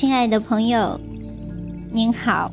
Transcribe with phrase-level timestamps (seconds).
[0.00, 0.98] 亲爱的朋友，
[1.92, 2.50] 您好，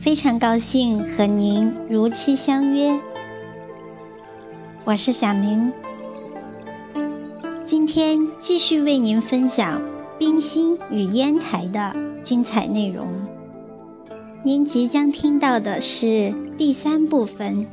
[0.00, 2.98] 非常高兴和您如期相约。
[4.84, 5.72] 我是小明，
[7.64, 9.80] 今天继续为您分享
[10.18, 11.94] 冰心与烟台的
[12.24, 13.06] 精彩内容。
[14.42, 17.64] 您即将听到的是第三部分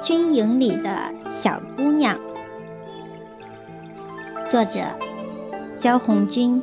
[0.04, 2.18] 《军营里的小姑娘》，
[4.50, 4.80] 作者
[5.78, 6.60] 焦红军。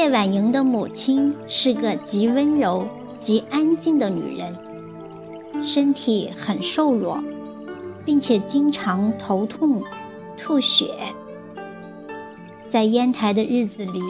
[0.00, 2.86] 谢婉莹的母亲是个极温柔、
[3.18, 4.54] 极安静的女人，
[5.60, 7.20] 身体很瘦弱，
[8.04, 9.82] 并且经常头痛、
[10.36, 10.94] 吐血。
[12.70, 14.00] 在烟台的日子里，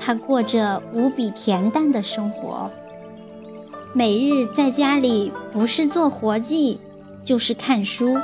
[0.00, 2.70] 她过着无比恬淡的生活，
[3.92, 6.80] 每日在家里不是做活计，
[7.22, 8.16] 就是看书。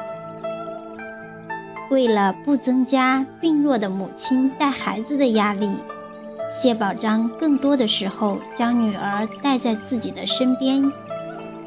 [1.91, 5.69] 为了不增加病弱的母亲带孩子的压力。
[6.51, 10.93] 谢宝章更多的时候将女儿带在自己的身边，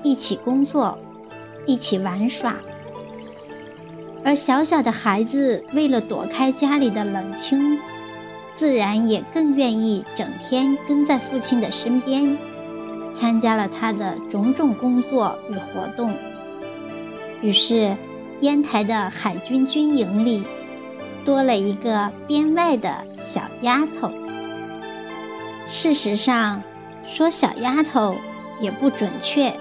[0.04, 1.00] 一起工作，
[1.66, 2.58] 一起玩耍。
[4.26, 7.80] 而小小的孩子为了躲开家里的冷清，
[8.56, 12.38] 自然也更愿意整天跟在父亲的身边，
[13.16, 16.14] 参加了他的种种工作与活动。
[17.42, 17.96] 于是，
[18.42, 20.44] 烟台的海军军营里
[21.24, 24.12] 多了一个编外的小丫头。
[25.74, 26.62] 事实上，
[27.10, 28.16] 说小丫头
[28.62, 29.52] 也不准确。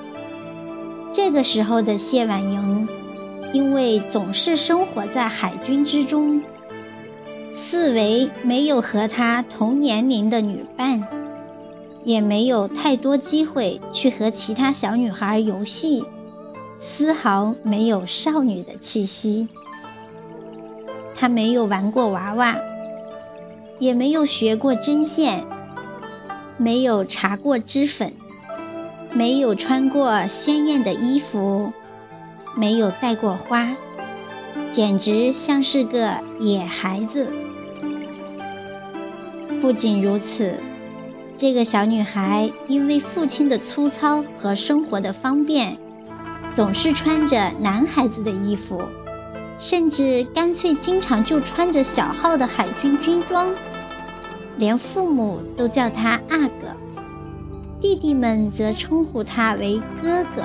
[1.10, 2.86] 这个时候的谢婉莹，
[3.54, 6.42] 因为总是生活在海军之中，
[7.54, 11.02] 四维没有和她同年龄的女伴，
[12.04, 16.04] 也没有太多机会去和其他小女孩游戏，
[16.78, 19.48] 丝毫没有少女的气息。
[21.14, 22.54] 她没有玩过娃娃，
[23.78, 25.42] 也没有学过针线。
[26.56, 28.12] 没有搽过脂粉，
[29.12, 31.72] 没有穿过鲜艳的衣服，
[32.56, 33.74] 没有戴过花，
[34.70, 37.28] 简直像是个野孩子。
[39.60, 40.54] 不仅如此，
[41.36, 45.76] 这个小女孩因为父亲的粗糙和生活的方便，
[46.54, 48.82] 总是穿着男孩子的衣服，
[49.58, 53.48] 甚至干脆经常就穿着小号的海军军装。
[54.58, 56.68] 连父母都叫他阿哥，
[57.80, 60.44] 弟弟们则称呼他为哥哥，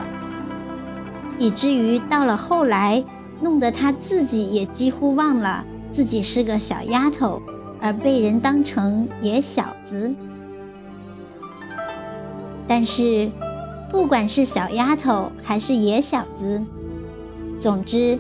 [1.38, 3.04] 以至于到了后来，
[3.42, 7.42] 弄得他自己也几乎忘了自己是个小丫头，
[7.80, 10.14] 而被人当成野小子。
[12.68, 13.30] 但是，
[13.92, 16.64] 不管是小丫头还是野小子，
[17.60, 18.18] 总之，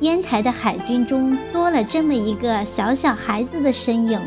[0.00, 4.20] 烟台的海军中多了这么一个小小孩子的身影。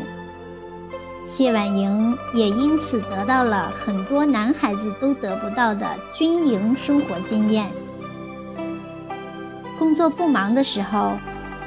[1.32, 7.70] 谢婉莹也因此得到了很多男孩子都得不到的军营生活经验。
[9.78, 11.12] 工作不忙的时候，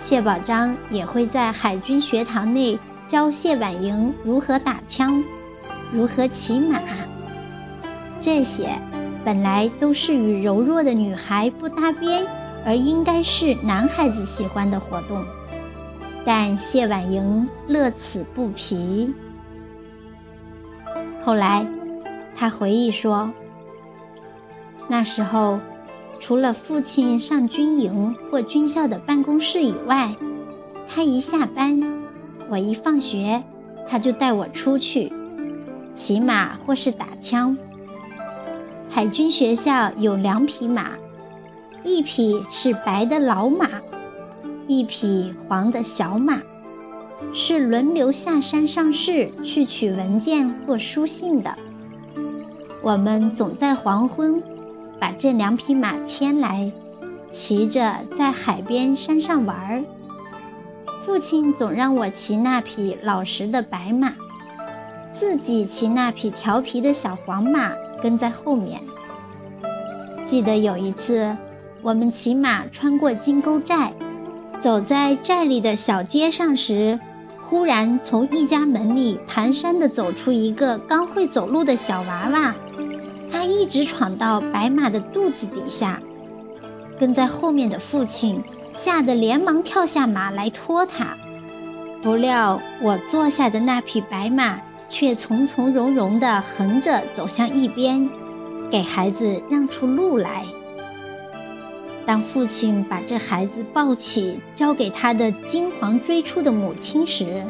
[0.02, 5.24] 谢宝章也会在海军学堂内教谢婉莹如何打枪，
[5.94, 6.80] 如何骑马。
[8.22, 8.78] 这些
[9.24, 12.26] 本来都是与柔弱的女孩不搭边，
[12.66, 15.24] 而应该是男孩子喜欢的活动，
[16.26, 19.12] 但谢婉莹乐此不疲。
[21.26, 21.66] 后来，
[22.36, 23.32] 他回忆说
[24.90, 25.58] ：“那时候，
[26.20, 30.14] 除了父亲上军营或军校的办公室以外，
[30.86, 31.82] 他一下班，
[32.50, 33.42] 我一放学，
[33.88, 35.12] 他就带我出去
[35.96, 37.58] 骑马或是打枪。
[38.90, 40.92] 海军学校有两匹马，
[41.86, 43.70] 一匹是白的老马，
[44.68, 46.42] 一匹黄的小马。”
[47.32, 51.56] 是轮流下山上市去取文件或书信的。
[52.82, 54.42] 我们总在黄昏
[55.00, 56.72] 把这两匹马牵来，
[57.30, 59.84] 骑着在海边山上玩儿。
[61.06, 64.14] 父亲总让我骑那匹老实的白马，
[65.12, 67.72] 自己骑那匹调皮的小黄马
[68.02, 68.82] 跟在后面。
[70.24, 71.36] 记得有一次，
[71.82, 73.94] 我们骑马穿过金沟寨，
[74.62, 77.00] 走在寨里的小街上时。
[77.54, 82.56] 忽然，从一家门里蹒跚地走出一个刚会走路的小娃娃，
[83.32, 86.02] 他一直闯到白马的肚子底下。
[86.98, 88.42] 跟在后面的父亲
[88.74, 91.16] 吓得连忙跳下马来拖他，
[92.02, 94.60] 不料我坐下的那匹白马
[94.90, 98.10] 却从从容容地横着走向一边，
[98.72, 100.44] 给孩子让出路来。
[102.06, 107.44] 当父亲把这孩子抱起，交给他的惊惶追出的母亲时，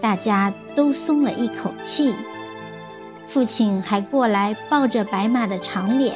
[0.00, 2.14] 大家都松了一口气。
[3.26, 6.14] 父亲还过来抱着白马的长脸，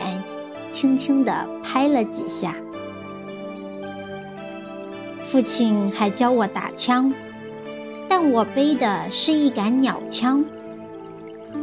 [0.71, 2.55] 轻轻地拍了几下。
[5.27, 7.13] 父亲还教我打枪，
[8.09, 10.45] 但我背的是一杆鸟枪，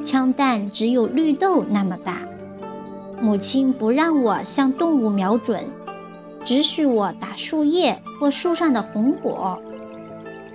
[0.03, 2.19] 枪弹只有绿豆那么大。
[3.21, 5.63] 母亲不让我向动物瞄准。
[6.45, 9.59] 只许我打树叶或树上的红果，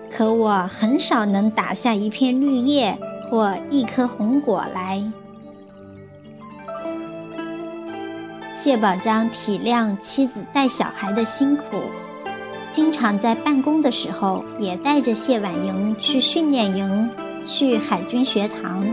[0.09, 2.97] 可我很少能打下一片绿叶
[3.29, 5.03] 或一颗红果来。
[8.55, 11.65] 谢宝章体谅妻子带小孩的辛苦，
[12.71, 17.11] 经常在办公的时候也带着谢婉莹去训练营、
[17.45, 18.87] 去海军学堂。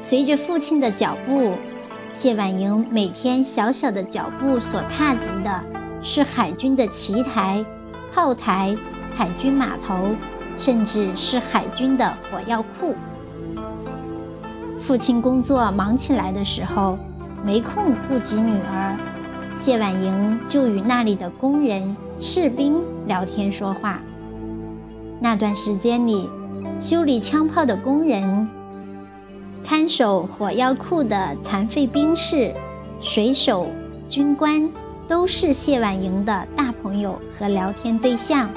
[0.00, 1.54] 随着父亲的脚步。
[2.14, 5.62] 谢婉莹每天小小的脚步所踏及的，
[6.00, 7.62] 是海军的旗台、
[8.14, 8.74] 炮台、
[9.16, 10.10] 海军码头，
[10.56, 12.94] 甚至是海军的火药库。
[14.78, 16.96] 父亲工作忙起来的时候，
[17.44, 18.96] 没空顾及女儿，
[19.56, 23.98] 谢婉莹就与那里的工人、士兵聊天说话。
[25.20, 26.30] 那段时间里，
[26.78, 28.48] 修理枪炮的工人。
[29.64, 32.52] 看守火药库的残废兵士、
[33.00, 33.66] 水手、
[34.10, 34.70] 军官，
[35.08, 38.50] 都是谢婉莹的大朋友和聊天对象。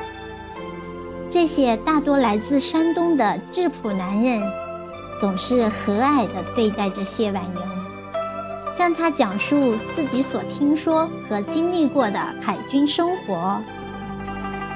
[1.29, 4.41] 这些大多来自山东的质朴男人，
[5.19, 7.61] 总是和蔼地对待着谢婉莹，
[8.77, 13.61] 向她讲述自己所听说和经历过的海军生活，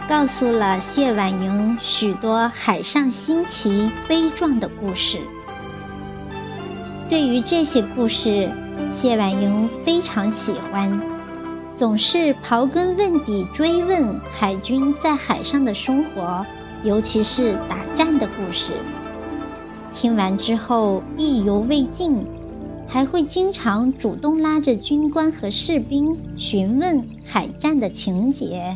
[0.07, 5.19] 告诉了谢婉莹许多海上新奇、悲壮的故事。
[7.12, 8.50] 对于这些故事，
[8.98, 10.90] 谢婉莹非常喜欢，
[11.75, 16.46] 总是刨根问底追问海军在海上的生活，
[16.86, 18.72] 尤其是打战的故事。
[19.94, 22.16] 听完之后意犹未尽，
[22.88, 28.74] 还会经常主动拉着军官和士兵询问海战的情节。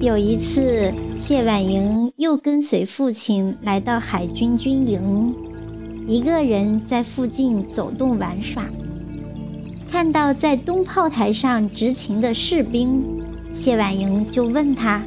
[0.00, 5.34] 有一次，谢婉莹又跟随父亲来到海军军营。
[6.08, 8.64] 一个人在附近走动玩耍，
[9.90, 13.04] 看到在东炮台上执勤的士兵，
[13.54, 15.02] 谢婉莹就问他：“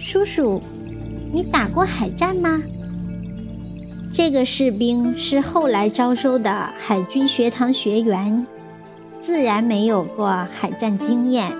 [0.00, 0.62] 叔叔，
[1.30, 2.62] 你打过海战吗？”
[4.10, 8.46] 这个士兵是后来招收的海军学堂学员，
[9.22, 11.54] 自然没有过海战经验，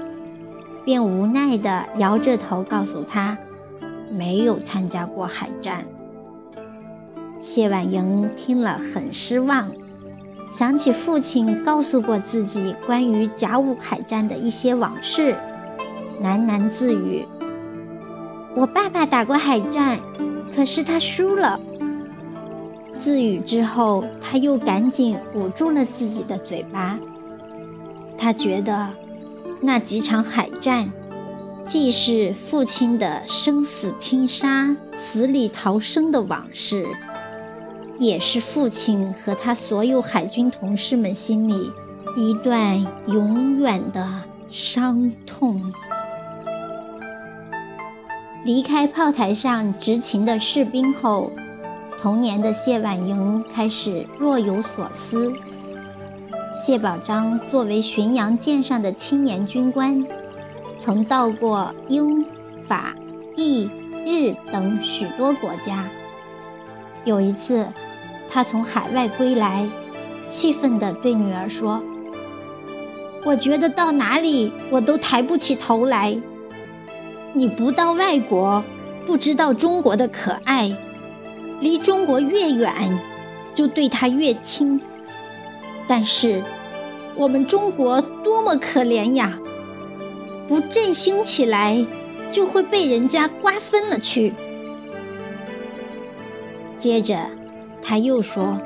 [0.87, 3.37] 便无奈地摇着头告诉他
[4.11, 5.85] ：“没有参加过海战。”
[7.44, 9.70] 谢婉莹听了很失望，
[10.50, 15.37] 想起父亲告诉过自己关于甲午海战的一些往事，
[16.23, 17.26] 喃喃自语
[18.56, 20.00] ：“我爸爸打过海战，
[20.56, 21.61] 可是他输了。”
[22.99, 26.99] 自语之后，他又赶紧捂住了自己的嘴巴。
[28.17, 28.88] 他觉得
[29.61, 30.91] 那几场海战，
[31.67, 36.86] 既是父亲的生死拼杀、死里逃生的往事。
[37.98, 41.70] 也是父亲和他所有海军同事们心里
[42.17, 45.72] 一段永远的伤痛。
[48.44, 51.31] 离开炮台上执勤的士兵后，
[51.98, 55.32] 童年的谢婉莹开始若有所思。
[56.65, 60.06] 谢宝章作为巡洋舰上的青年军官，
[60.79, 62.24] 曾到过英、
[62.60, 62.94] 法、
[63.36, 63.69] 意、
[64.06, 65.84] 日等许多国家。
[67.05, 67.67] 有一次。
[68.31, 69.69] 他从海外归来，
[70.29, 71.81] 气愤地对女儿说
[73.25, 76.19] ：“我觉得到哪里我都抬不起头来。
[77.32, 78.65] 你不到外国，
[79.06, 80.77] 不知道中国的可爱。
[81.61, 82.99] 离中国越远，
[83.55, 84.81] 就对它越亲。
[85.87, 86.43] 但是，
[87.15, 89.39] 我们中国多么可怜呀！
[90.49, 91.87] 不振兴起来，
[92.32, 94.32] 就会被人家瓜分了去。”
[96.84, 97.17] 接着。
[97.81, 98.58] 他又说：“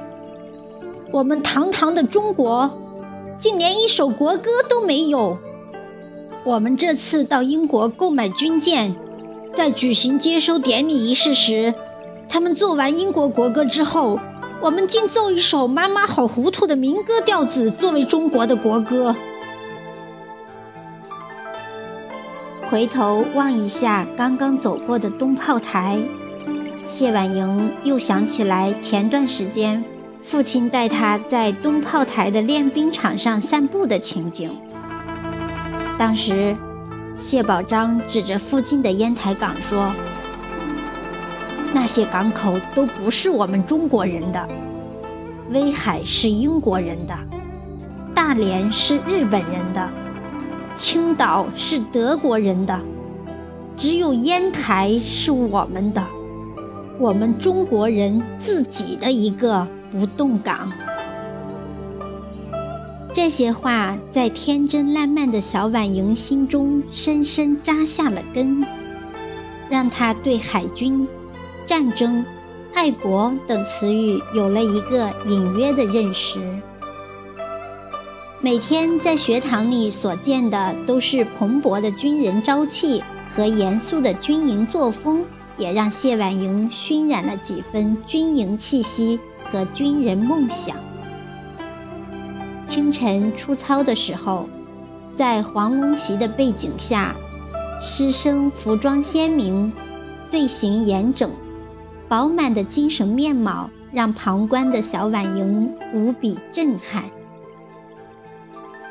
[1.12, 2.68] 我们堂堂的中国，
[3.38, 5.38] 竟连一首国歌都没有。
[6.42, 8.96] 我们这次到英国购买军舰，
[9.54, 11.72] 在举行接收典礼仪式时，
[12.28, 14.18] 他们奏完英国国歌之后，
[14.60, 19.14] 我们竟奏一首‘妈妈好糊涂’的民歌调子作为中国的国歌。
[22.68, 26.00] 回头望一下刚刚走过的东炮台。”
[26.88, 29.84] 谢婉莹又想起来前段时间
[30.22, 34.50] 父亲带她在东炮台的练兵场上散步的情景，
[35.96, 36.56] 当时，
[37.16, 39.92] 谢宝章指着附近的烟台港说
[41.72, 44.48] ：“那些港口都不是我们中国人的，
[45.50, 47.14] 威海是英国人的，
[48.14, 49.88] 大连是日本人的，
[50.74, 52.78] 青岛是德国人的，
[53.76, 56.02] 只有烟台是我们的，
[56.98, 60.70] 我们中国人自己的一个不动港。”
[63.12, 68.64] 这些话在天真烂漫的小婉莹心中深深扎下了根，
[69.68, 71.06] 让她对海军、
[71.66, 72.24] 战争、
[72.74, 76.38] 爱国等词语有了一个隐约的认识。
[78.40, 85.24] 每天在学堂里所见的都是蓬勃的军人朝气和严肃的军营作风，
[85.58, 90.76] 也让谢婉莹熏染了几分军营气息和军人梦想。
[92.64, 94.48] 清晨出操的时候，
[95.16, 97.14] 在黄龙旗的背景下，
[97.82, 99.72] 师生服装鲜明，
[100.30, 101.30] 队形严整，
[102.08, 107.04] 饱满的精神面貌让旁观的小婉莹无比震撼。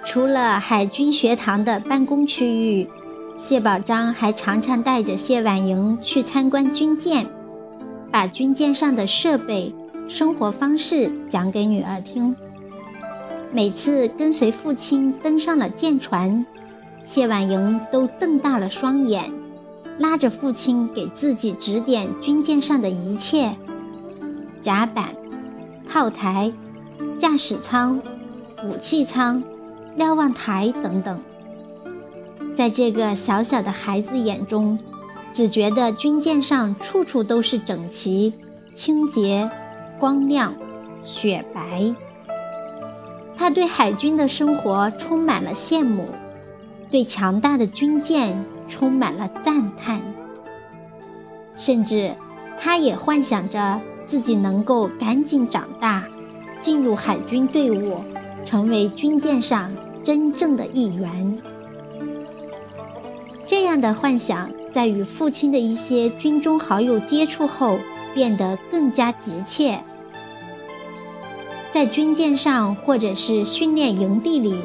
[0.03, 2.87] 除了海军学堂的办公区域，
[3.37, 7.27] 谢宝章还常常带着谢婉莹去参观军舰，
[8.11, 9.73] 把军舰上的设备、
[10.07, 12.35] 生活方式讲给女儿听。
[13.53, 16.43] 每次跟随父亲登上了舰船，
[17.05, 19.31] 谢婉莹都瞪大了双眼，
[19.99, 23.55] 拉着父亲给自己指点军舰上的一切：
[24.61, 25.09] 甲板、
[25.87, 26.51] 炮台、
[27.19, 28.01] 驾驶舱、
[28.65, 29.43] 武器舱、
[29.95, 31.21] 瞭望台等等。
[32.57, 34.79] 在这个小小的孩子眼中，
[35.31, 38.33] 只觉得军舰上处处都是整齐、
[38.73, 39.47] 清洁、
[39.99, 40.55] 光亮、
[41.03, 41.93] 雪白。
[43.35, 46.05] 他对海军的生活充满了羡慕，
[46.89, 50.01] 对强大的军舰充满了赞叹，
[51.55, 52.11] 甚至
[52.59, 56.03] 他也幻想着自己能够赶紧长大，
[56.59, 58.01] 进入海军队伍，
[58.43, 59.71] 成为军舰上
[60.03, 61.37] 真正的一员。
[63.47, 67.79] 这样的幻想在与父亲的一些军中好友接触后，
[68.13, 69.79] 变得更加急切。
[71.71, 74.59] 在军舰上，或者是训练营地里，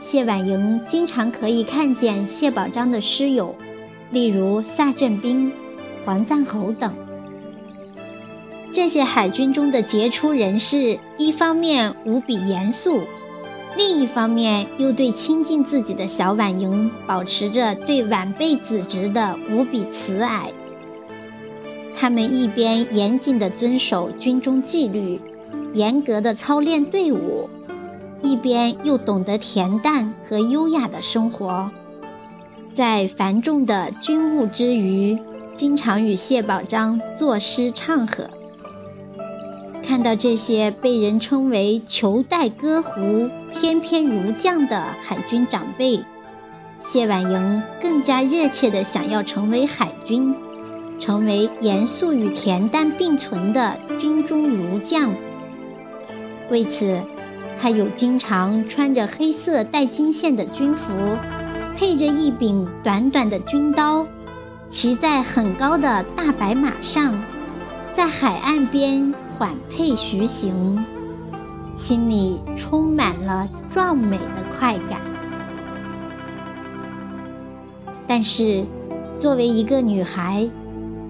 [0.00, 3.54] 谢婉莹经常可以看见谢宝章的师友，
[4.10, 5.52] 例如萨振兵、
[6.04, 6.92] 黄赞侯等。
[8.72, 13.02] 这些海军中的杰出人士，一方面无比严肃，
[13.78, 20.52] 另一方面又对亲近自己的小婉莹保持着对晚辈子侄的无比慈爱。
[21.96, 25.20] 他们一边严谨地遵守军中纪律。
[25.74, 27.48] 严格的操练队伍，
[28.22, 31.70] 一边又懂得恬淡和优雅的生活，
[32.74, 35.16] 在繁重的军务之余，
[35.54, 38.30] 经常与谢宝章作诗唱和。
[39.88, 45.98] 看到这些被人称为“裘带歌胡，翩翩如将”的海军长辈，
[46.86, 50.34] 谢婉莹更加热切地想要成为海军，
[51.00, 55.10] 成为严肃与恬淡并存的军中儒将。
[56.50, 57.00] 为此，
[57.58, 60.92] 他有经常穿着黑色带金线的军服，
[61.78, 64.06] 配着一柄短短的军刀，
[64.68, 67.18] 骑在很高的大白马上，
[67.98, 70.78] 在海岸边缓配徐行，
[71.76, 75.00] 心里充满了壮美的快感。
[78.06, 78.64] 但是，
[79.18, 80.48] 作为一个女孩，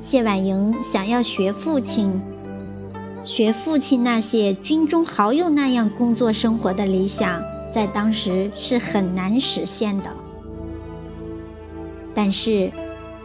[0.00, 2.18] 谢婉莹想要学父亲。
[3.23, 10.04] 学父亲那些军中好友那样工作生活的理想，在当时是很难实现的。
[12.14, 12.71] 但是，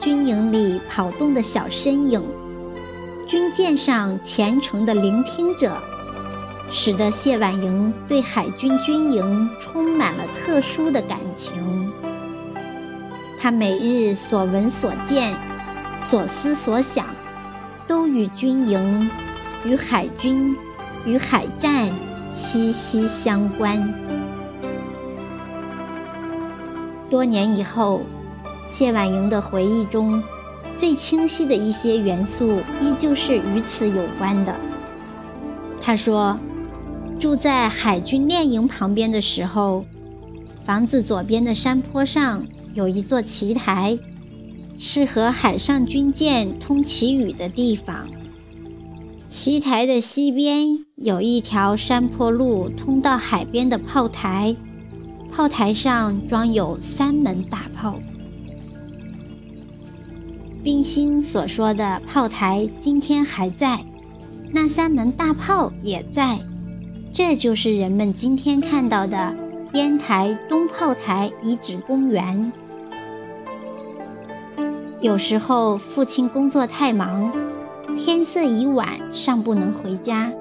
[0.02, 2.22] 军营里跑动的小身影，
[3.34, 5.76] 军舰上虔诚的聆听者，
[6.70, 11.92] 使得谢婉莹对海军军营充满了特殊的感情。
[13.42, 15.36] 他每日所闻所见、
[16.00, 17.08] 所思所想，
[17.88, 19.10] 都与军营。
[19.66, 20.56] 与海军、
[21.04, 21.90] 与海战
[22.32, 23.82] 息息相关。
[27.10, 28.04] 多年以后，
[28.72, 30.22] 谢婉莹的回忆中，
[30.84, 34.54] 最清晰的一些元素依旧是与此有关的。
[35.82, 36.38] 他说，
[37.18, 39.86] 住在海军练营旁边的时候，
[40.66, 43.98] 房子左边的山坡上有一座旗台，
[44.78, 48.06] 是和海上军舰通旗语的地方。
[49.30, 54.54] 旗台的西边有一条山坡路通到海边的炮台，
[55.32, 57.98] 炮台上装有三门大炮。
[60.64, 63.84] 冰心所说的炮台今天还在，
[64.50, 66.40] 那三门大炮也在，
[67.12, 69.36] 这就是人们今天看到的
[69.74, 72.50] 烟台东炮台遗址公园。
[75.02, 77.30] 有时候父亲工作太忙，
[77.98, 80.32] 天色已晚，尚不能回家，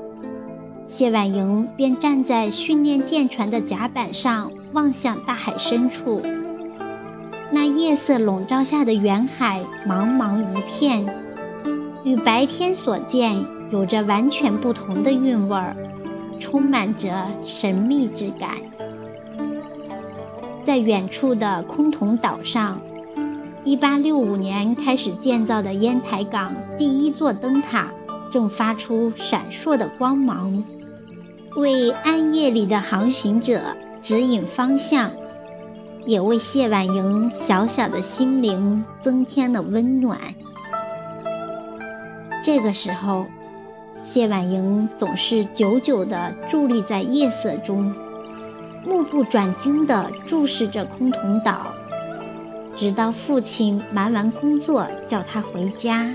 [0.86, 6.22] 谢婉莹便站在训练舰船的甲板上，望向大海深处。
[7.54, 11.06] 那夜色笼罩下的远海，茫茫一片，
[12.02, 15.76] 与白天所见有着完全不同的韵味儿，
[16.40, 18.52] 充满着神秘之感。
[20.64, 22.80] 在远处的空峒岛上。
[23.64, 27.92] 一八六五年开始建造的烟台港第一座灯塔
[28.28, 30.64] 正发出闪烁的光芒，
[31.56, 33.62] 为暗夜里的航行者
[34.02, 35.12] 指引方向，
[36.06, 40.18] 也为谢婉莹小小的心灵增添了温暖。
[42.44, 43.26] 这个时候，
[44.04, 47.94] 谢婉莹总是久久地伫立在夜色中，
[48.84, 51.72] 目不转睛地注视着空桐岛。
[52.74, 56.14] 直到父亲忙完工作叫他回家。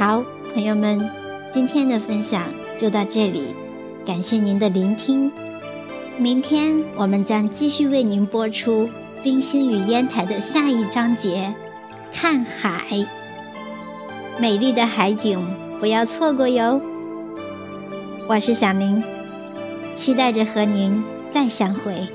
[0.00, 0.98] 好，朋友们，
[1.52, 2.44] 今天的分享
[2.78, 3.48] 就到这里，
[4.06, 5.30] 感谢您的聆听。
[6.16, 8.86] 明天我们将继续为您播出
[9.22, 11.52] 《冰心与烟台》的下一章节——
[12.14, 13.06] 看海。
[14.38, 15.38] 美丽的海景，
[15.78, 16.80] 不要错过哟！
[18.26, 19.04] 我是小明，
[19.94, 22.08] 期待着和您再相会。